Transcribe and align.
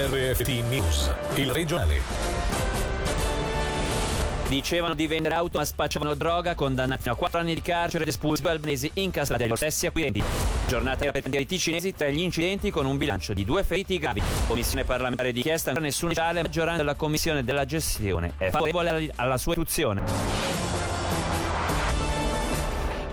RFT 0.00 0.48
News, 0.68 1.12
il 1.34 1.50
regionale. 1.50 2.00
Dicevano 4.46 4.94
di 4.94 5.08
vendere 5.08 5.34
auto 5.34 5.58
ma 5.58 5.64
spacciavano 5.64 6.14
droga, 6.14 6.54
condannati 6.54 7.08
a 7.08 7.16
4 7.16 7.40
anni 7.40 7.54
di 7.54 7.60
carcere 7.60 8.04
ed 8.04 8.08
espulsi 8.08 8.46
albanesi 8.46 8.88
in 8.94 9.10
casa 9.10 9.36
degli 9.36 9.56
stessi 9.56 9.86
acquirenti. 9.86 10.22
Giornata 10.68 11.10
per 11.10 11.40
i 11.40 11.46
ticinesi 11.46 11.94
tra 11.94 12.06
gli 12.10 12.20
incidenti 12.20 12.70
con 12.70 12.86
un 12.86 12.96
bilancio 12.96 13.34
di 13.34 13.44
due 13.44 13.64
feriti 13.64 13.98
gravi. 13.98 14.22
Commissione 14.46 14.84
parlamentare 14.84 15.32
di 15.32 15.42
chiesta, 15.42 15.72
nessun 15.72 16.10
ufficiale 16.10 16.42
maggioranza 16.42 16.78
della 16.78 16.94
commissione 16.94 17.42
della 17.42 17.64
gestione 17.64 18.34
è 18.38 18.50
favorevole 18.50 19.10
alla 19.16 19.36
sua 19.36 19.54
istituzione. 19.54 20.47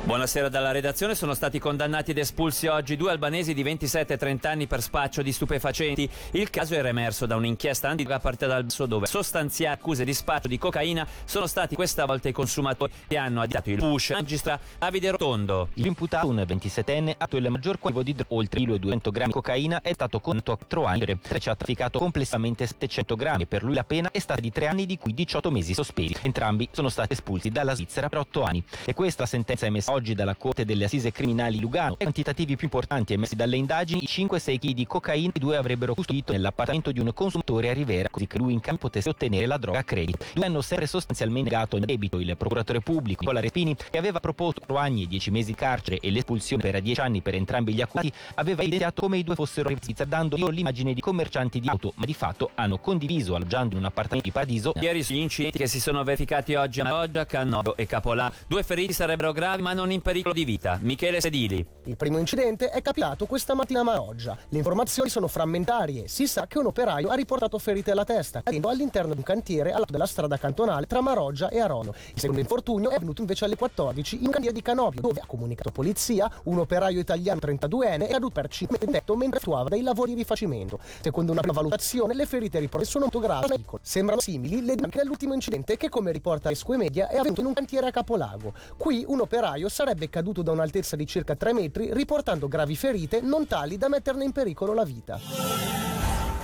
Buonasera 0.06 0.50
dalla 0.50 0.70
redazione. 0.70 1.16
Sono 1.16 1.34
stati 1.34 1.58
condannati 1.58 2.12
ed 2.12 2.20
espulsi 2.20 2.68
oggi 2.68 2.96
due 2.96 3.10
albanesi 3.10 3.56
di 3.56 3.64
27 3.64 4.14
e 4.14 4.18
30 4.18 4.50
anni 4.52 4.68
per 4.68 4.84
spaccio 4.84 5.24
di 5.24 5.32
stupefacenti. 5.32 6.08
Il 6.34 6.52
caso 6.52 6.76
era 6.76 6.90
emerso 6.90 7.26
da 7.26 7.36
un'inchiesta 7.36 7.90
antidroga 7.90 8.20
parte 8.20 8.46
dal 8.46 8.66
basso 8.66 8.86
dove 8.86 9.08
sostanziali 9.08 9.74
accuse 9.74 10.06
di 10.06 10.14
spaccio 10.14 10.48
di 10.48 10.60
cocaina 10.60 11.08
sono 11.26 11.48
stati 11.48 11.74
questa 11.74 12.06
volta 12.06 12.30
i 12.30 12.34
consumatori 12.34 12.92
che 13.08 13.18
hanno 13.18 13.42
additato 13.42 13.72
il 13.72 13.78
push. 13.78 14.12
Magistra 14.12 14.60
Davide 14.78 15.10
Rotondo. 15.10 15.70
L'imputato, 15.74 16.28
un 16.28 16.36
27enne, 16.36 17.16
ha 17.18 17.28
il 17.32 17.50
maggior 17.50 17.80
quantivo 17.80 18.04
di 18.04 18.14
droga, 18.14 18.36
oltre 18.36 18.60
1.200 18.60 19.10
grammi 19.10 19.26
di 19.26 19.34
cocaina, 19.34 19.82
è 19.82 19.92
stato 19.92 20.20
condannato 20.20 20.52
a 20.52 20.58
4 20.58 20.86
anni. 20.86 21.20
Ci 21.40 21.50
ha 21.50 21.56
trafficato 21.56 21.98
complessivamente 21.98 22.68
700 22.68 23.16
grammi. 23.16 23.48
Per 23.48 23.64
lui 23.64 23.74
la 23.74 23.84
pena 23.84 24.12
è 24.12 24.20
stata 24.20 24.40
di 24.40 24.52
3 24.52 24.68
anni, 24.68 24.86
di 24.86 25.00
cui 25.00 25.16
18 25.16 25.50
mesi 25.50 25.74
sospesi. 25.74 26.16
Entrambi 26.22 26.70
sono 26.72 26.90
stati 26.90 27.14
espulsi 27.14 27.50
dalla 27.50 27.74
Svizzera 27.74 28.08
per 28.08 28.20
8 28.20 28.44
anni. 28.44 28.64
E 28.86 28.94
questa 28.94 29.26
sentenza 29.26 29.66
è 29.66 29.70
emessa 29.70 29.94
oggi 29.96 30.14
dalla 30.14 30.36
Corte 30.36 30.66
delle 30.66 30.86
Assise 30.86 31.12
Criminali 31.12 31.60
Lugano. 31.60 31.94
I 31.94 32.04
quantitativi 32.04 32.56
più 32.56 32.66
importanti 32.66 33.14
emessi 33.14 33.36
dalle 33.36 33.56
indagini, 33.56 34.04
i 34.04 34.08
5-6 34.08 34.60
kg 34.60 34.72
di 34.72 34.86
cocaina, 34.86 35.32
i 35.34 35.40
due 35.40 35.56
avrebbero 35.56 35.94
custodito 35.94 36.34
nell'appartamento 36.34 36.92
di 36.92 37.00
un 37.00 37.14
consumatore 37.14 37.70
a 37.70 37.74
Rivera, 37.74 38.10
così 38.10 38.28
che 38.28 38.38
lui 38.38 38.52
in 38.52 38.60
cambio 38.60 38.82
potesse 38.82 39.10
ottenere 39.10 39.46
la 39.46 39.58
droga 39.58 39.80
a 39.80 39.84
credito. 39.84 40.26
Due 40.34 40.46
hanno 40.46 40.62
sempre 40.62 40.86
sostanzialmente 40.86 41.50
negato 41.50 41.78
il 41.78 41.86
debito 41.86 42.20
il 42.20 42.36
procuratore 42.36 42.82
pubblico 42.82 43.22
Nicola 43.22 43.40
Respini, 43.40 43.76
che 43.76 43.98
aveva 43.98 44.20
proposto 44.20 44.60
4 44.60 44.78
anni 44.78 45.04
e 45.04 45.08
10 45.08 45.32
mesi 45.32 45.52
di 45.52 45.56
carcere 45.56 46.00
e 46.00 46.12
l'espulsione 46.12 46.62
per 46.62 46.82
10 46.82 47.00
anni 47.00 47.22
per 47.22 47.36
entrambi 47.36 47.74
gli 47.74 47.82
accusati, 47.82 48.12
aveva 48.36 48.62
evidenziato 48.62 49.02
come 49.02 49.18
i 49.18 49.24
due 49.24 49.36
fossero 49.36 49.70
rivestiti, 49.70 50.04
dando 50.06 50.36
l'immagine 50.36 50.94
di 50.94 51.00
commercianti 51.00 51.62
di 51.62 51.70
auto, 51.70 51.94
ma 51.96 52.06
di 52.06 52.14
fatto 52.14 52.52
hanno 52.56 52.80
condiviso 52.80 53.36
alloggiando 53.36 53.76
in 53.76 53.80
un 53.80 53.86
appartamento 53.86 54.28
di 54.28 54.34
Paradiso. 54.34 54.74
Ieri 54.80 55.04
sugli 55.04 55.20
incidenti 55.20 55.58
che 55.58 55.68
si 55.68 55.80
sono 55.80 56.04
verificati 56.04 56.56
oggi 56.56 56.82
a 56.82 57.00
Oggia, 57.00 57.26
Cannodo 57.26 57.78
e 57.78 57.86
Capolà, 57.86 58.32
due 58.46 58.64
feriti 58.64 58.92
sarebbero 58.92 59.32
gravi 59.32 59.62
ma 59.62 59.74
non 59.74 59.85
in 59.92 60.02
pericolo 60.02 60.34
di 60.34 60.44
vita. 60.46 60.78
Michele 60.82 61.22
Sedili. 61.22 61.66
Il 61.86 61.96
primo 61.96 62.18
incidente 62.18 62.70
è 62.70 62.82
capitato 62.82 63.26
questa 63.26 63.54
mattina 63.54 63.82
a 63.82 63.84
Maroggia. 63.84 64.38
Le 64.50 64.58
informazioni 64.58 65.10
sono 65.10 65.28
frammentarie. 65.28 66.08
Si 66.08 66.28
sa 66.28 66.48
che 66.48 66.58
un 66.58 66.68
operaio 66.68 67.10
ha 67.10 67.16
riportato 67.16 67.58
ferite 67.60 67.92
alla 67.92 68.04
testa, 68.04 68.42
cadendo 68.42 68.70
all'interno 68.70 69.12
di 69.14 69.20
un 69.20 69.24
cantiere 69.24 69.72
al 69.72 69.80
lato 69.80 69.92
della 69.92 70.06
strada 70.06 70.38
cantonale 70.38 70.86
tra 70.86 71.02
Maroggia 71.02 71.50
e 71.50 71.60
Arono. 71.60 71.94
Il 72.14 72.20
secondo 72.20 72.42
infortunio 72.42 72.90
è 72.90 72.96
avvenuto 72.96 73.22
invece 73.22 73.46
alle 73.46 73.56
14 73.56 74.16
in 74.18 74.26
un 74.26 74.32
cantiere 74.32 74.56
di 74.56 74.62
Canopio, 74.62 75.02
dove 75.02 75.20
ha 75.20 75.26
comunicato 75.26 75.72
polizia, 75.72 76.32
un 76.44 76.60
operaio 76.60 77.00
italiano 77.00 77.40
32enne 77.42 78.08
è 78.08 78.12
caduto 78.12 78.32
per 78.32 78.48
5 78.48 78.78
tetto 78.78 79.16
mentre 79.16 79.40
attuava 79.40 79.70
dei 79.70 79.82
lavori 79.82 80.14
di 80.14 80.18
rifacimento. 80.18 80.80
Secondo 81.02 81.32
una 81.32 81.42
prima 81.42 81.56
valutazione, 81.56 82.14
le 82.14 82.26
ferite 82.26 82.60
riportate 82.60 82.90
sono 82.90 83.06
molto 83.12 83.20
gravi. 83.20 83.64
Sembrano 83.82 84.22
simili 84.22 84.64
le 84.64 84.76
anche 84.82 84.98
nell'ultimo 85.00 85.34
incidente 85.34 85.78
che, 85.78 85.90
come 85.90 86.12
riporta 86.12 86.50
Esque 86.52 86.78
Media, 86.78 87.08
è 87.08 87.18
avvenuto 87.18 87.42
in 87.42 87.48
un 87.48 87.54
cantiere 87.54 87.88
a 87.88 87.92
Capolago. 87.92 88.54
Qui 88.78 89.04
un 89.08 89.22
operaio 89.22 89.70
sarebbe 89.76 90.10
caduto 90.10 90.42
da 90.42 90.54
un'altezza 90.54 90.96
di 90.96 91.06
circa 91.06 91.36
3 91.36 91.52
metri, 91.52 91.94
riportando 91.94 92.48
gravi 92.48 92.78
ferite 92.78 93.20
non 93.20 93.46
tali 93.46 93.78
da 93.78 93.90
metterne 93.90 94.24
in 94.24 94.32
pericolo 94.32 94.74
la 94.74 94.86
vita. 94.86 95.95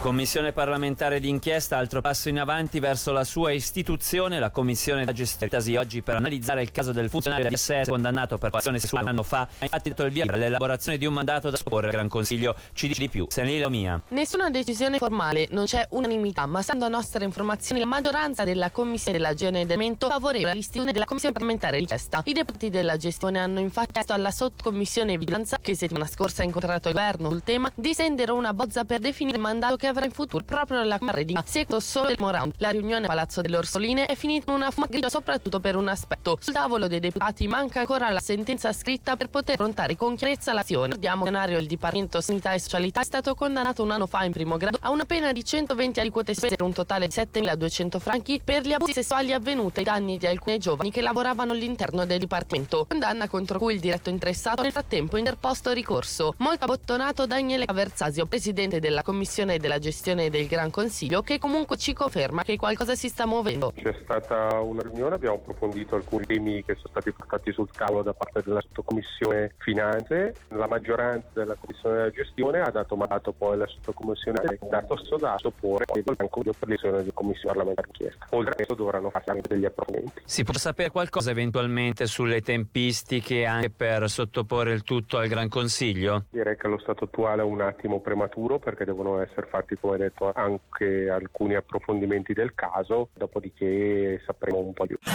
Commissione 0.02 0.52
parlamentare 0.52 1.20
d'inchiesta, 1.20 1.78
altro 1.78 2.02
passo 2.02 2.28
in 2.28 2.40
avanti 2.40 2.80
verso 2.80 3.12
la 3.12 3.24
sua 3.24 3.52
istituzione. 3.52 4.40
La 4.40 4.50
Commissione 4.50 5.06
da 5.06 5.12
gestione 5.12 5.78
oggi 5.78 6.02
per 6.02 6.16
analizzare 6.16 6.64
il 6.64 6.72
caso 6.72 6.92
del 6.92 7.08
funzionario 7.08 7.48
di 7.48 7.56
SS 7.56 7.88
condannato 7.88 8.40
per 8.40 8.50
azione 8.52 8.80
sessuale 8.80 9.04
un 9.04 9.12
anno 9.12 9.22
fa. 9.22 9.42
Ha 9.42 9.64
infatti 9.64 9.90
dato 9.90 10.04
il 10.06 10.12
via 10.12 10.26
per 10.26 10.40
l'elaborazione 10.40 10.98
di 10.98 11.06
un 11.06 11.14
mandato 11.14 11.52
da 11.52 11.56
sopporre 11.56 11.86
al 11.86 11.92
Gran 11.92 12.08
Consiglio. 12.08 12.56
Ci 12.74 12.88
dice 12.88 13.00
di 13.00 13.10
più. 13.10 13.28
Senile 13.30 13.70
Mia. 13.70 14.02
Nessuna 14.08 14.50
decisione 14.50 14.98
formale, 14.98 15.48
non 15.52 15.66
c'è 15.66 15.86
unanimità, 15.92 16.48
ma 16.48 16.64
stando 16.64 16.86
a 16.86 16.88
nostre 16.88 17.24
informazioni 17.24 17.80
la 17.80 17.86
maggioranza 17.86 18.44
della 18.44 18.72
Commissione 18.72 19.20
della 19.20 19.36
Genedamento 19.36 20.10
favorevole 20.10 20.50
all'istituzione 20.50 20.94
della 20.94 21.06
Commissione 21.06 21.36
parlamentare 21.36 21.78
d'inchiesta. 21.78 22.24
I 22.26 22.34
deputati 22.34 22.72
della 22.72 22.98
gestione 22.98 23.38
hanno 23.38 23.60
infatti 23.60 23.92
chiesto 23.92 24.14
alla 24.14 24.32
sottocommissione 24.32 25.16
vigilanza, 25.16 25.60
che 25.62 25.76
settimana 25.76 26.08
scorsa 26.08 26.42
ha 26.42 26.46
incontrato 26.46 26.88
il 26.88 26.96
governo 26.96 27.30
sul 27.30 27.44
tema, 27.44 27.72
di 27.76 27.94
sendere 27.94 28.32
una 28.32 28.52
bozza 28.52 28.84
per 28.84 29.00
definire 29.00 29.38
il 29.38 29.44
mandato 29.44 29.76
che 29.76 29.90
avrà 29.92 30.06
in 30.06 30.12
futuro 30.12 30.44
proprio 30.44 30.80
nella 30.80 30.98
Camera 30.98 31.22
di 31.22 31.38
Seguito 31.46 31.80
solo 31.80 32.08
del 32.08 32.18
Morant. 32.20 32.56
La 32.58 32.70
riunione 32.70 33.06
a 33.06 33.08
Palazzo 33.08 33.42
delle 33.42 33.58
Orsoline 33.58 34.06
è 34.06 34.16
finita 34.16 34.50
in 34.52 34.58
una 34.58 34.72
fuma 34.72 34.88
grigia 34.88 35.10
soprattutto 35.10 35.60
per 35.60 35.76
un 35.76 35.88
aspetto. 35.88 36.38
Sul 36.40 36.54
tavolo 36.54 36.88
dei 36.88 37.00
deputati 37.00 37.48
manca 37.48 37.82
ancora 37.82 38.10
la 38.10 38.20
sentenza 38.20 38.74
scritta 38.74 39.16
per 39.16 39.30
poter 39.30 39.56
affrontare 39.56 39.96
con 39.96 40.16
chiarezza 40.16 40.54
l'azione. 40.54 40.96
Ricordiamo 40.96 41.26
che 41.26 41.54
il 41.54 41.68
Dipartimento 41.68 42.22
Sanità 42.22 42.54
e 42.54 42.60
Socialità 42.60 43.02
è 43.02 43.04
stato 43.04 43.36
condannato 43.36 43.84
un 43.84 43.92
anno 43.92 44.08
fa 44.08 44.24
in 44.24 44.32
primo 44.32 44.58
grado 44.58 44.78
a 44.82 44.90
una 44.90 45.06
pena 45.06 45.32
di 45.32 45.44
120 45.44 46.00
aliquote 46.00 46.34
spese 46.34 46.56
per 46.56 46.66
un 46.66 46.74
totale 46.74 47.08
di 47.08 47.14
7.200 47.14 48.00
franchi 48.00 48.42
per 48.44 48.66
gli 48.66 48.74
abusi 48.74 48.94
sessuali 48.94 49.34
avvenuti 49.34 49.80
ai 49.80 49.86
danni 49.86 50.18
di 50.18 50.26
alcuni 50.28 50.58
giovani 50.58 50.92
che 50.92 51.02
lavoravano 51.02 51.52
all'interno 51.52 52.06
del 52.06 52.20
Dipartimento. 52.20 52.86
Condanna 52.88 53.28
contro 53.28 53.60
cui 53.60 53.74
il 53.74 53.80
diretto 53.80 54.10
interessato 54.10 54.62
nel 54.62 54.72
frattempo 54.72 55.18
interposto 55.18 55.72
ricorso. 55.72 56.34
Molto 56.38 56.64
abbottonato 56.64 57.26
Daniele 57.26 57.66
Caverzasio, 57.66 58.26
presidente 58.26 58.80
della 58.80 59.04
Commissione 59.04 59.58
della 59.58 59.80
gestione 59.82 60.30
del 60.30 60.48
Gran 60.48 60.72
Consiglio 60.72 61.22
che 61.22 61.38
comunque 61.38 61.76
ci 61.76 61.94
conferma 61.94 62.44
che 62.44 62.56
qualcosa 62.56 62.96
si 62.96 63.10
sta 63.10 63.26
muovendo. 63.26 63.74
C'è 63.76 63.94
stata 64.02 64.62
una 64.62 64.82
riunione, 64.82 65.16
abbiamo 65.16 65.36
approfondito 65.36 65.96
alcuni 65.96 66.26
temi 66.26 66.64
che 66.64 66.76
sono 66.76 66.88
stati 66.90 67.12
portati 67.12 67.52
sul 67.52 67.70
tavolo 67.70 68.04
da 68.04 68.14
parte 68.14 68.42
della 68.46 68.62
sottocommissione 68.62 69.56
finanze, 69.58 70.36
la 70.50 70.68
maggioranza 70.68 71.28
della 71.34 71.56
commissione 71.60 71.96
della 71.98 72.12
gestione 72.12 72.62
ha 72.62 72.72
dato 72.72 72.96
mandato 72.96 73.34
poi 73.34 73.54
alla 73.56 73.68
sottocommissione 73.68 74.40
ha 74.40 74.56
dato 74.70 74.96
da 75.18 75.36
sottoporre 75.38 75.86
il 75.96 76.04
banco 76.04 76.42
di 76.42 76.50
per 76.58 76.70
della 76.80 77.04
commissione 77.14 77.54
parlamentare 77.54 77.88
d'inchiesta. 77.92 78.28
Oltre 78.36 78.52
a 78.52 78.56
questo 78.56 78.74
dovranno 78.76 79.10
fare 79.10 79.26
anche 79.28 79.48
degli 79.48 79.66
approfondimenti. 79.66 80.22
Si 80.26 80.44
può 80.44 80.54
sapere 80.54 80.90
qualcosa 80.90 81.32
eventualmente 81.32 82.06
sulle 82.06 82.42
tempistiche 82.42 83.46
anche 83.46 83.70
per 83.70 84.10
sottoporre 84.10 84.74
il 84.74 84.84
tutto 84.84 85.18
al 85.18 85.28
Gran 85.28 85.50
Consiglio? 85.50 86.26
Direi 86.30 86.56
che 86.56 86.68
allo 86.68 86.80
stato 86.80 87.06
attuale 87.06 87.42
è 87.42 87.46
un 87.46 87.62
attimo 87.62 88.00
prematuro 88.00 88.60
perché 88.60 88.86
devono 88.86 89.22
essere 89.22 89.48
fatti 89.48 89.71
come 89.80 89.98
detto 89.98 90.32
anche 90.34 91.10
alcuni 91.10 91.56
approfondimenti 91.56 92.34
del 92.34 92.54
caso, 92.54 93.10
dopodiché 93.14 94.22
sapremo 94.26 94.60
un 94.60 94.74
po' 94.74 94.86
di 94.86 94.96
più. 95.00 95.12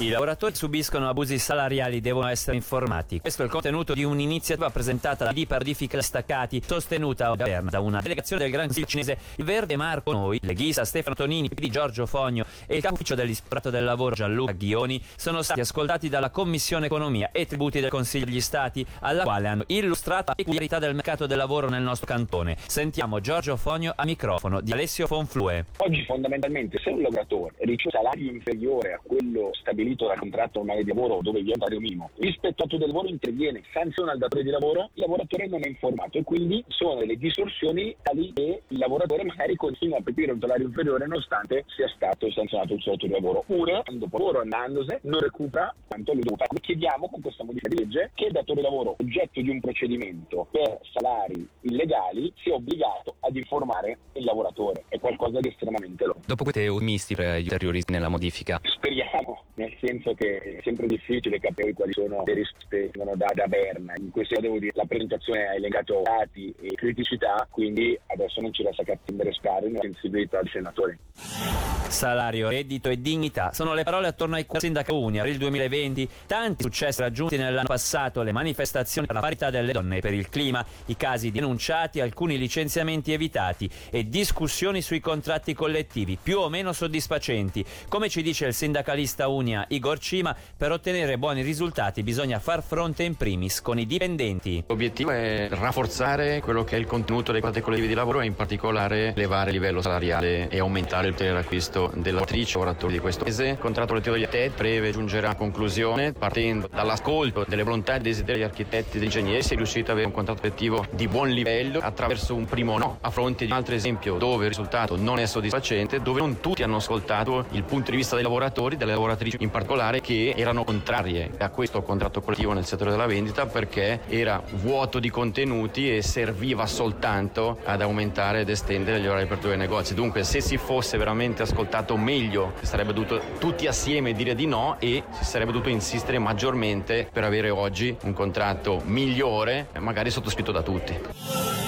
I 0.00 0.10
lavoratori 0.10 0.54
subiscono 0.54 1.08
abusi 1.08 1.38
salariali 1.38 2.00
devono 2.00 2.28
essere 2.28 2.56
informati. 2.56 3.20
Questo 3.20 3.42
è 3.42 3.44
il 3.46 3.50
contenuto 3.50 3.94
di 3.94 4.04
un'iniziativa 4.04 4.70
presentata 4.70 5.24
da 5.24 5.32
Di 5.32 5.46
Pardifica 5.46 6.00
Staccati, 6.00 6.62
sostenuta 6.64 7.34
da 7.34 7.80
una 7.80 8.00
delegazione 8.00 8.42
del 8.42 8.52
Gran 8.52 8.66
Consiglio 8.66 8.86
cinese, 8.86 9.18
il 9.36 9.44
Verde 9.44 9.76
Marco 9.76 10.12
Noi, 10.12 10.38
leghista 10.42 10.84
Stefano 10.84 11.16
Tonini, 11.16 11.50
di 11.52 11.70
Giorgio 11.70 12.06
Fogno 12.06 12.44
e 12.66 12.76
il 12.76 12.82
capo 12.82 12.94
ufficio 12.94 13.14
dell'Ispettorato 13.14 13.70
del 13.70 13.84
Lavoro 13.84 14.14
Gianluca 14.14 14.52
Ghioni 14.52 15.02
sono 15.16 15.42
stati 15.42 15.60
ascoltati 15.60 16.08
dalla 16.08 16.30
Commissione 16.30 16.86
Economia 16.86 17.30
e 17.32 17.46
Tributi 17.46 17.80
del 17.80 17.90
Consiglio 17.90 18.26
degli 18.26 18.40
Stati, 18.40 18.86
alla 19.00 19.24
quale 19.24 19.48
hanno 19.48 19.64
illustrato 19.66 20.26
la 20.28 20.34
peculiarità 20.34 20.78
del 20.78 20.94
mercato 20.94 21.26
del 21.26 21.38
lavoro 21.38 21.68
nel 21.68 21.82
nostro 21.82 22.06
cantone. 22.06 22.56
Sentiamo 22.66 23.20
Giorgio 23.20 23.56
Fogno 23.56 23.87
a 23.94 24.04
microfono 24.04 24.60
di 24.60 24.72
Alessio 24.72 25.06
Fonflue. 25.06 25.64
Oggi 25.78 26.04
fondamentalmente 26.04 26.78
se 26.78 26.90
un 26.90 27.02
lavoratore 27.02 27.54
riceve 27.60 27.90
salario 27.90 28.30
inferiore 28.30 28.92
a 28.92 29.00
quello 29.02 29.50
stabilito 29.54 30.06
dal 30.06 30.18
contratto 30.18 30.58
normale 30.58 30.84
di 30.84 30.88
lavoro 30.88 31.20
dove 31.22 31.40
vi 31.40 31.50
è 31.50 31.54
un 31.54 31.60
salario 31.60 31.80
minimo, 31.80 32.10
l'ispettorato 32.16 32.76
del 32.76 32.88
lavoro 32.88 33.08
interviene, 33.08 33.62
sanziona 33.72 34.12
il 34.12 34.18
datore 34.18 34.42
di 34.42 34.50
lavoro, 34.50 34.90
il 34.94 35.02
lavoratore 35.02 35.46
non 35.48 35.64
è 35.64 35.68
informato 35.68 36.18
e 36.18 36.24
quindi 36.24 36.64
sono 36.68 36.96
delle 36.96 37.16
distorsioni 37.16 37.96
tali 38.02 38.32
che 38.32 38.62
il 38.66 38.78
lavoratore 38.78 39.24
magari 39.24 39.56
continua 39.56 39.98
a 39.98 40.02
percepire 40.02 40.32
un 40.32 40.40
salario 40.40 40.66
inferiore 40.66 41.06
nonostante 41.06 41.64
sia 41.68 41.88
stato 41.88 42.30
sanzionato 42.30 42.74
il 42.74 42.80
suo 42.80 42.92
datore 42.92 43.12
di 43.12 43.20
lavoro. 43.20 43.38
Oppure, 43.38 43.82
dopo 43.92 44.18
lavoro 44.18 44.40
andandosene, 44.40 45.00
non 45.02 45.20
recupera 45.20 45.74
quanto 45.86 46.12
lui 46.12 46.22
fare. 46.36 46.46
Chiediamo 46.60 47.08
con 47.08 47.20
questa 47.20 47.44
modifica 47.44 47.68
di 47.68 47.78
legge 47.78 48.10
che 48.14 48.26
il 48.26 48.32
datore 48.32 48.60
di 48.60 48.66
lavoro 48.66 48.96
oggetto 48.98 49.40
di 49.40 49.48
un 49.48 49.60
procedimento 49.60 50.48
per 50.50 50.80
salari 50.92 51.46
illegali 51.62 52.32
sia 52.42 52.54
obbligato 52.54 53.16
ad 53.20 53.36
informare 53.36 53.77
il 53.86 54.24
lavoratore. 54.24 54.84
È 54.88 54.98
qualcosa 54.98 55.40
di 55.40 55.48
estremamente 55.48 56.04
logico. 56.04 56.24
Dopo 56.26 56.42
queste 56.44 56.68
misti 56.80 57.14
per 57.14 57.38
gli 57.38 57.44
ulteriori 57.44 57.82
nella 57.88 58.08
modifica? 58.08 58.60
Speriamo, 58.62 59.44
nel 59.54 59.74
senso 59.80 60.14
che 60.14 60.38
è 60.38 60.60
sempre 60.62 60.86
difficile 60.86 61.38
capire 61.38 61.72
quali 61.72 61.92
sono 61.92 62.22
le 62.24 62.34
risposte 62.34 62.90
che 62.90 62.90
vengono 62.92 63.16
da, 63.16 63.26
da 63.34 63.46
Berna. 63.46 63.92
In 63.96 64.10
questo 64.10 64.40
devo 64.40 64.58
dire 64.58 64.72
la 64.74 64.84
presentazione 64.84 65.46
ha 65.46 65.54
elencato 65.54 66.02
dati 66.02 66.54
e 66.60 66.74
criticità, 66.74 67.46
quindi 67.50 67.98
adesso 68.06 68.40
non 68.40 68.52
ci 68.52 68.62
resta 68.62 68.82
che 68.82 68.92
attendere 68.92 69.32
stare 69.32 69.66
nella 69.66 69.82
sensibilità 69.82 70.40
dei 70.40 70.50
senatori. 70.50 71.57
Salario, 71.90 72.48
reddito 72.48 72.88
e 72.90 73.00
dignità 73.00 73.50
sono 73.52 73.74
le 73.74 73.82
parole 73.82 74.06
attorno 74.06 74.36
ai 74.36 74.46
quali 74.46 74.64
sindaco 74.64 74.98
Unia 74.98 75.22
per 75.22 75.32
il 75.32 75.38
2020. 75.38 76.08
Tanti 76.26 76.62
successi 76.62 77.00
raggiunti 77.00 77.36
nell'anno 77.36 77.66
passato, 77.66 78.22
le 78.22 78.32
manifestazioni 78.32 79.06
per 79.06 79.16
la 79.16 79.22
parità 79.22 79.50
delle 79.50 79.72
donne 79.72 79.96
e 79.96 80.00
per 80.00 80.14
il 80.14 80.28
clima, 80.28 80.64
i 80.86 80.96
casi 80.96 81.30
denunciati, 81.30 82.00
alcuni 82.00 82.38
licenziamenti 82.38 83.12
evitati 83.12 83.68
e 83.90 84.08
discussioni 84.08 84.82
sui 84.82 85.00
contratti 85.00 85.54
collettivi 85.54 86.18
più 86.20 86.38
o 86.38 86.48
meno 86.48 86.72
soddisfacenti. 86.72 87.64
Come 87.88 88.08
ci 88.08 88.22
dice 88.22 88.46
il 88.46 88.54
sindacalista 88.54 89.28
Unia 89.28 89.64
Igor 89.68 89.98
Cima, 89.98 90.36
per 90.56 90.72
ottenere 90.72 91.18
buoni 91.18 91.42
risultati 91.42 92.02
bisogna 92.02 92.38
far 92.38 92.62
fronte 92.62 93.02
in 93.02 93.16
primis 93.16 93.60
con 93.60 93.78
i 93.78 93.86
dipendenti. 93.86 94.64
L'obiettivo 94.66 95.10
è 95.10 95.48
rafforzare 95.50 96.40
quello 96.40 96.64
che 96.64 96.76
è 96.76 96.78
il 96.78 96.86
contenuto 96.86 97.32
dei 97.32 97.40
contratti 97.40 97.64
collettivi 97.64 97.88
di 97.88 97.94
lavoro 97.94 98.20
e 98.20 98.26
in 98.26 98.34
particolare 98.34 99.14
elevare 99.14 99.50
il 99.50 99.56
livello 99.56 99.80
salariale 99.80 100.48
e 100.48 100.58
aumentare 100.58 101.06
il 101.08 101.12
potere 101.12 101.32
d'acquisto 101.32 101.77
delle 101.86 102.12
lavoratrici 102.12 102.56
e 102.56 102.58
lavoratori 102.58 102.92
di 102.94 102.98
questo 102.98 103.24
mese. 103.24 103.48
Il 103.48 103.58
contratto 103.58 103.88
collettivo 103.88 104.14
degli 104.14 104.24
architetti 104.24 104.56
breve 104.56 104.90
giungerà 104.90 105.30
a 105.30 105.34
conclusione 105.34 106.12
partendo 106.12 106.68
dall'ascolto 106.72 107.44
delle 107.46 107.62
volontà 107.62 107.94
e 107.94 108.00
desideri 108.00 108.38
degli 108.38 108.46
architetti 108.46 108.96
e 108.96 109.00
degli 109.00 109.04
ingegneri 109.04 109.42
si 109.42 109.54
è 109.54 109.56
riuscito 109.56 109.86
ad 109.86 109.92
avere 109.92 110.06
un 110.06 110.12
contratto 110.12 110.40
collettivo 110.40 110.84
di 110.90 111.06
buon 111.06 111.28
livello 111.28 111.78
attraverso 111.80 112.34
un 112.34 112.44
primo 112.44 112.76
no 112.78 112.98
a 113.00 113.10
fronte 113.10 113.44
di 113.44 113.50
un 113.50 113.56
altro 113.56 113.74
esempio 113.74 114.16
dove 114.16 114.44
il 114.44 114.48
risultato 114.48 114.96
non 114.96 115.18
è 115.18 115.26
soddisfacente 115.26 116.00
dove 116.00 116.20
non 116.20 116.40
tutti 116.40 116.62
hanno 116.62 116.76
ascoltato 116.76 117.46
il 117.50 117.62
punto 117.62 117.90
di 117.90 117.96
vista 117.96 118.14
dei 118.14 118.24
lavoratori, 118.24 118.76
delle 118.76 118.92
lavoratrici 118.92 119.36
in 119.40 119.50
particolare 119.50 120.00
che 120.00 120.34
erano 120.36 120.64
contrarie 120.64 121.30
a 121.38 121.48
questo 121.50 121.82
contratto 121.82 122.20
collettivo 122.20 122.52
nel 122.52 122.64
settore 122.64 122.90
della 122.90 123.06
vendita 123.06 123.46
perché 123.46 124.00
era 124.08 124.42
vuoto 124.54 124.98
di 124.98 125.10
contenuti 125.10 125.94
e 125.94 126.02
serviva 126.02 126.66
soltanto 126.66 127.58
ad 127.64 127.80
aumentare 127.80 128.40
ed 128.40 128.48
estendere 128.48 129.00
gli 129.00 129.06
orari 129.06 129.24
di 129.24 129.26
apertura 129.26 129.56
negozi. 129.56 129.94
Dunque 129.94 130.24
se 130.24 130.40
si 130.40 130.56
fosse 130.56 130.98
veramente 130.98 131.42
ascoltato 131.42 131.67
ascoltato 131.68 131.96
meglio, 131.98 132.54
sarebbe 132.62 132.94
dovuto 132.94 133.20
tutti 133.38 133.66
assieme 133.66 134.14
dire 134.14 134.34
di 134.34 134.46
no 134.46 134.76
e 134.78 135.04
si 135.10 135.24
sarebbe 135.24 135.52
dovuto 135.52 135.68
insistere 135.68 136.18
maggiormente 136.18 137.06
per 137.12 137.24
avere 137.24 137.50
oggi 137.50 137.94
un 138.04 138.14
contratto 138.14 138.80
migliore, 138.84 139.68
magari 139.78 140.10
sottoscritto 140.10 140.50
da 140.50 140.62
tutti. 140.62 141.67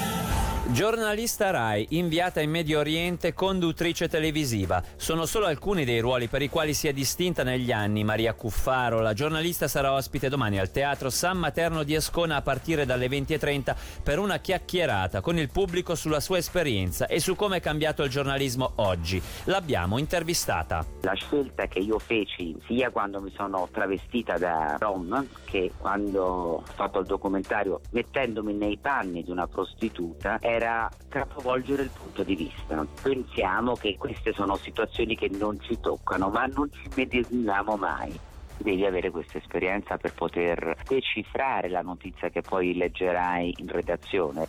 Giornalista 0.66 1.50
RAI, 1.50 1.86
inviata 1.90 2.40
in 2.40 2.50
Medio 2.50 2.78
Oriente, 2.78 3.32
conduttrice 3.32 4.08
televisiva. 4.08 4.80
Sono 4.94 5.24
solo 5.24 5.46
alcuni 5.46 5.84
dei 5.84 5.98
ruoli 5.98 6.28
per 6.28 6.42
i 6.42 6.48
quali 6.48 6.74
si 6.74 6.86
è 6.86 6.92
distinta 6.92 7.42
negli 7.42 7.72
anni 7.72 8.04
Maria 8.04 8.34
Cuffaro. 8.34 9.00
La 9.00 9.14
giornalista 9.14 9.66
sarà 9.66 9.92
ospite 9.92 10.28
domani 10.28 10.60
al 10.60 10.70
Teatro 10.70 11.10
San 11.10 11.38
Materno 11.38 11.82
di 11.82 11.96
Ascona 11.96 12.36
a 12.36 12.42
partire 12.42 12.84
dalle 12.84 13.08
20.30 13.08 13.74
per 14.04 14.20
una 14.20 14.38
chiacchierata 14.38 15.22
con 15.22 15.38
il 15.38 15.48
pubblico 15.50 15.96
sulla 15.96 16.20
sua 16.20 16.36
esperienza 16.36 17.06
e 17.06 17.18
su 17.18 17.34
come 17.34 17.56
è 17.56 17.60
cambiato 17.60 18.04
il 18.04 18.10
giornalismo 18.10 18.72
oggi. 18.76 19.20
L'abbiamo 19.44 19.98
intervistata. 19.98 20.84
La 21.00 21.14
scelta 21.14 21.66
che 21.66 21.80
io 21.80 21.98
feci 21.98 22.56
sia 22.66 22.90
quando 22.90 23.20
mi 23.20 23.32
sono 23.34 23.66
travestita 23.72 24.36
da 24.36 24.76
Rom 24.78 25.26
che 25.44 25.72
quando 25.78 26.22
ho 26.22 26.62
fatto 26.64 27.00
il 27.00 27.06
documentario 27.06 27.80
mettendomi 27.90 28.52
nei 28.52 28.78
panni 28.78 29.24
di 29.24 29.30
una 29.30 29.48
prostituta 29.48 30.38
era 30.40 30.59
era 30.60 30.90
capovolgere 31.08 31.82
il 31.84 31.90
punto 31.90 32.22
di 32.22 32.36
vista. 32.36 32.86
Pensiamo 33.02 33.74
che 33.74 33.96
queste 33.98 34.32
sono 34.32 34.56
situazioni 34.56 35.16
che 35.16 35.28
non 35.30 35.58
ci 35.60 35.80
toccano, 35.80 36.28
ma 36.28 36.44
non 36.46 36.70
ci 36.70 36.88
medesimiamo 36.94 37.76
mai 37.76 38.28
devi 38.62 38.84
avere 38.84 39.10
questa 39.10 39.38
esperienza 39.38 39.96
per 39.96 40.12
poter 40.12 40.76
decifrare 40.86 41.70
la 41.70 41.80
notizia 41.80 42.28
che 42.28 42.42
poi 42.42 42.76
leggerai 42.76 43.54
in 43.56 43.68
redazione. 43.68 44.46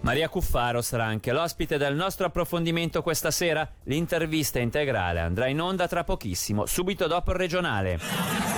Maria 0.00 0.28
Cuffaro 0.28 0.82
sarà 0.82 1.04
anche 1.04 1.30
l'ospite 1.30 1.78
del 1.78 1.94
nostro 1.94 2.26
approfondimento 2.26 3.02
questa 3.02 3.30
sera. 3.30 3.68
L'intervista 3.84 4.58
integrale 4.58 5.20
andrà 5.20 5.46
in 5.46 5.60
onda 5.60 5.86
tra 5.86 6.02
pochissimo, 6.02 6.66
subito 6.66 7.06
dopo 7.06 7.30
il 7.30 7.36
regionale. 7.36 8.55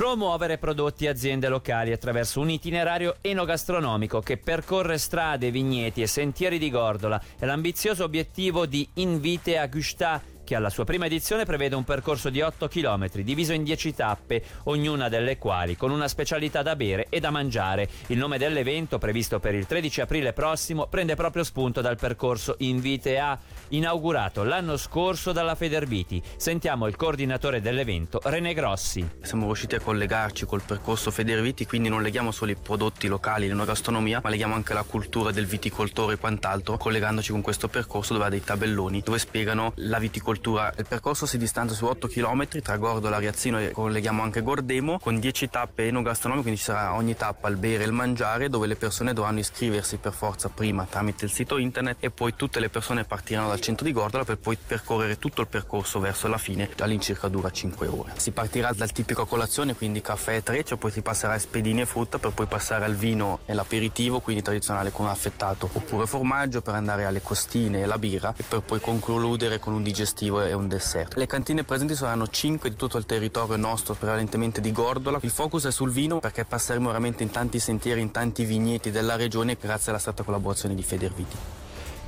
Promuovere 0.00 0.56
prodotti 0.56 1.04
e 1.04 1.08
aziende 1.08 1.48
locali 1.48 1.92
attraverso 1.92 2.40
un 2.40 2.48
itinerario 2.48 3.16
enogastronomico 3.20 4.20
che 4.20 4.38
percorre 4.38 4.96
strade, 4.96 5.50
vigneti 5.50 6.00
e 6.00 6.06
sentieri 6.06 6.58
di 6.58 6.70
Gordola. 6.70 7.22
È 7.38 7.44
l'ambizioso 7.44 8.04
obiettivo 8.04 8.64
di 8.64 8.88
Invite 8.94 9.58
a 9.58 9.66
Gustà 9.66 10.22
che 10.50 10.56
alla 10.56 10.68
sua 10.68 10.82
prima 10.82 11.06
edizione 11.06 11.44
prevede 11.44 11.76
un 11.76 11.84
percorso 11.84 12.28
di 12.28 12.40
8 12.40 12.66
km 12.66 13.08
diviso 13.22 13.52
in 13.52 13.62
10 13.62 13.94
tappe, 13.94 14.42
ognuna 14.64 15.08
delle 15.08 15.38
quali 15.38 15.76
con 15.76 15.92
una 15.92 16.08
specialità 16.08 16.62
da 16.62 16.74
bere 16.74 17.06
e 17.08 17.20
da 17.20 17.30
mangiare. 17.30 17.88
Il 18.08 18.18
nome 18.18 18.36
dell'evento, 18.36 18.98
previsto 18.98 19.38
per 19.38 19.54
il 19.54 19.66
13 19.66 20.00
aprile 20.00 20.32
prossimo, 20.32 20.88
prende 20.88 21.14
proprio 21.14 21.44
spunto 21.44 21.80
dal 21.80 21.96
percorso 21.96 22.56
Invite 22.58 23.16
A, 23.20 23.38
inaugurato 23.68 24.42
l'anno 24.42 24.76
scorso 24.76 25.30
dalla 25.30 25.54
Federbiti. 25.54 26.20
Sentiamo 26.34 26.88
il 26.88 26.96
coordinatore 26.96 27.60
dell'evento, 27.60 28.20
René 28.24 28.52
Grossi. 28.52 29.08
Siamo 29.22 29.46
riusciti 29.46 29.76
a 29.76 29.80
collegarci 29.80 30.46
col 30.46 30.62
percorso 30.62 31.12
Federbiti, 31.12 31.64
quindi 31.64 31.88
non 31.88 32.02
leghiamo 32.02 32.32
solo 32.32 32.50
i 32.50 32.56
prodotti 32.56 33.06
locali, 33.06 33.46
l'enogastronomia, 33.46 34.18
ma 34.20 34.30
leghiamo 34.30 34.56
anche 34.56 34.74
la 34.74 34.82
cultura 34.82 35.30
del 35.30 35.46
viticoltore 35.46 36.14
e 36.14 36.18
quant'altro, 36.18 36.76
collegandoci 36.76 37.30
con 37.30 37.40
questo 37.40 37.68
percorso 37.68 38.14
dove 38.14 38.24
ha 38.24 38.30
dei 38.30 38.42
tabelloni 38.42 39.00
dove 39.00 39.20
spiegano 39.20 39.74
la 39.76 40.00
viticoltura 40.00 40.38
cultura. 40.40 40.72
Il 40.78 40.86
percorso 40.88 41.26
si 41.26 41.36
distanza 41.36 41.74
su 41.74 41.84
8 41.84 42.08
km 42.08 42.48
tra 42.62 42.78
Gordola, 42.78 43.18
Riazzino 43.18 43.60
e 43.60 43.70
colleghiamo 43.72 44.22
anche 44.22 44.40
Gordemo 44.40 44.98
con 44.98 45.20
10 45.20 45.50
tappe 45.50 45.86
enogastronomiche, 45.86 46.48
quindi 46.48 46.60
ci 46.60 46.66
sarà 46.66 46.94
ogni 46.94 47.14
tappa 47.14 47.48
il 47.48 47.56
bere 47.56 47.84
e 47.84 47.86
il 47.86 47.92
mangiare 47.92 48.48
dove 48.48 48.66
le 48.66 48.76
persone 48.76 49.12
dovranno 49.12 49.40
iscriversi 49.40 49.98
per 49.98 50.12
forza 50.12 50.48
prima 50.48 50.86
tramite 50.88 51.26
il 51.26 51.30
sito 51.30 51.58
internet 51.58 51.98
e 52.00 52.10
poi 52.10 52.34
tutte 52.36 52.58
le 52.58 52.70
persone 52.70 53.04
partiranno 53.04 53.48
dal 53.48 53.60
centro 53.60 53.84
di 53.84 53.92
Gordola 53.92 54.24
per 54.24 54.38
poi 54.38 54.56
percorrere 54.56 55.18
tutto 55.18 55.42
il 55.42 55.46
percorso 55.46 56.00
verso 56.00 56.26
la 56.26 56.38
fine, 56.38 56.70
all'incirca 56.78 57.28
dura 57.28 57.50
5 57.50 57.86
ore. 57.86 58.12
Si 58.16 58.30
partirà 58.30 58.72
dal 58.72 58.92
tipico 58.92 59.26
colazione, 59.26 59.74
quindi 59.74 60.00
caffè 60.00 60.36
e 60.36 60.42
treccia, 60.42 60.78
poi 60.78 60.90
si 60.90 61.02
passerà 61.02 61.34
a 61.34 61.38
spedini 61.38 61.82
e 61.82 61.86
frutta 61.86 62.18
per 62.18 62.30
poi 62.32 62.46
passare 62.46 62.86
al 62.86 62.94
vino 62.94 63.40
e 63.44 63.52
l'aperitivo, 63.52 64.20
quindi 64.20 64.42
tradizionale 64.42 64.90
con 64.90 65.06
affettato 65.06 65.68
oppure 65.70 66.06
formaggio 66.06 66.62
per 66.62 66.74
andare 66.74 67.04
alle 67.04 67.20
costine 67.20 67.82
e 67.82 67.86
la 67.86 67.98
birra 67.98 68.32
e 68.34 68.42
per 68.48 68.62
poi 68.62 68.80
concludere 68.80 69.58
con 69.58 69.74
un 69.74 69.82
digestivo 69.82 70.29
aperitivo 70.30 70.44
e 70.44 70.52
un 70.52 70.68
dessert. 70.68 71.16
Le 71.16 71.26
cantine 71.26 71.64
presenti 71.64 71.96
saranno 71.96 72.28
5 72.28 72.70
di 72.70 72.76
tutto 72.76 72.96
il 72.98 73.06
territorio 73.06 73.56
nostro, 73.56 73.94
prevalentemente 73.94 74.60
di 74.60 74.70
Gordola. 74.72 75.18
Il 75.22 75.30
focus 75.30 75.64
è 75.66 75.72
sul 75.72 75.90
vino 75.90 76.20
perché 76.20 76.44
passeremo 76.44 76.86
veramente 76.86 77.24
in 77.24 77.30
tanti 77.30 77.58
sentieri, 77.58 78.00
in 78.00 78.10
tanti 78.10 78.44
vigneti 78.44 78.90
della 78.90 79.16
regione 79.16 79.56
grazie 79.60 79.90
alla 79.90 80.00
stretta 80.00 80.22
collaborazione 80.22 80.74
di 80.74 80.82
Federviti. 80.82 81.36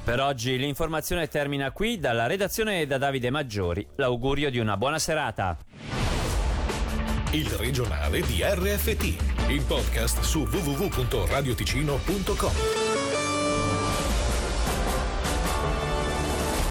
Per 0.05 0.21
oggi 0.21 0.59
l'informazione 0.59 1.29
termina 1.29 1.71
qui 1.71 2.01
dalla 2.01 2.27
redazione 2.27 2.85
da 2.87 2.99
Davide 2.99 3.31
Maggiori. 3.31 3.87
L'augurio 3.97 4.51
di 4.51 4.59
una 4.59 4.77
buona 4.77 4.99
serata. 4.99 5.57
Il 7.31 7.49
regionale 7.51 8.21
di 8.21 8.43
RFT, 8.43 9.05
il 9.49 9.63
podcast 9.63 10.21
su 10.21 10.41
www.radioticino.com. 10.41 12.82